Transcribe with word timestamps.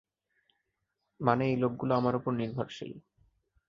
মানে, 1.19 1.43
এই 1.45 1.57
লোকগুলো 1.57 1.93
আমার 1.95 2.13
উপর 2.15 2.31
নির্ভরশীল। 2.33 2.91